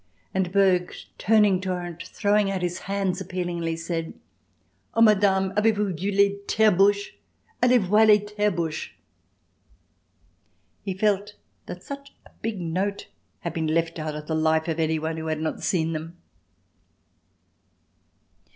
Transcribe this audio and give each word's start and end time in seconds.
And 0.33 0.51
Berg, 0.51 0.95
turning 1.19 1.61
to 1.61 1.69
her 1.69 1.81
and 1.81 2.01
throwing 2.01 2.49
out 2.49 2.63
his 2.63 2.79
hands 2.89 3.21
appealingly, 3.21 3.75
said: 3.75 4.15
"O, 4.95 5.01
madame, 5.03 5.51
avez 5.55 5.75
vous 5.75 5.93
vu 5.93 6.11
les 6.11 6.39
Terbourgs? 6.47 7.11
Allez 7.61 7.77
voir 7.83 8.07
les 8.07 8.17
Terbourgs." 8.21 8.89
He 10.83 10.95
felt 10.95 11.35
that 11.67 11.83
such 11.83 12.13
a 12.25 12.31
big 12.41 12.59
note 12.59 13.09
had 13.41 13.53
been 13.53 13.67
left 13.67 13.99
out 13.99 14.15
of 14.15 14.25
the 14.25 14.33
life 14.33 14.67
of 14.67 14.79
any 14.79 14.97
one 14.97 15.17
who 15.17 15.27
had 15.27 15.39
not 15.39 15.61
seen 15.61 15.93
them. 15.93 16.17